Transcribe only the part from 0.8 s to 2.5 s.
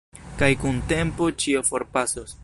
tempo ĉio forpasos.